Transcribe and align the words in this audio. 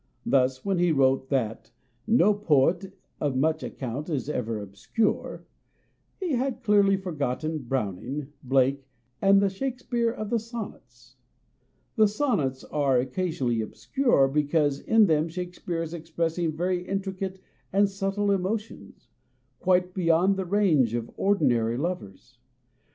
Thus 0.25 0.65
when 0.65 0.79
he 0.79 0.91
wrote 0.91 1.29
that" 1.29 1.69
no 2.07 2.33
poet 2.33 2.97
of 3.19 3.35
much 3.37 3.61
account 3.61 4.09
is 4.09 4.29
ever 4.31 4.53
236 4.55 4.97
MONOLOGUES 4.97 5.33
obscure" 5.37 5.47
he 6.19 6.35
had 6.37 6.63
clearly 6.63 6.97
forgotten 6.97 7.59
Browning, 7.59 8.33
Blake, 8.41 8.87
and 9.21 9.39
the 9.39 9.49
Shakespeare 9.51 10.09
of 10.09 10.31
the 10.31 10.39
Sonnets. 10.39 11.17
The 11.97 12.07
Sonnets 12.07 12.63
are 12.63 12.97
occasionally 12.97 13.61
obscure 13.61 14.27
because 14.27 14.79
in 14.79 15.05
them 15.05 15.27
Shakespeare 15.29 15.83
is 15.83 15.93
expressing 15.93 16.57
very 16.57 16.83
intricate 16.83 17.39
and 17.71 17.87
subtle 17.87 18.31
emotions, 18.31 19.07
quite 19.59 19.93
beyond 19.93 20.35
the 20.35 20.45
range 20.45 20.95
of 20.95 21.11
ordinary 21.15 21.77
lovers. 21.77 22.39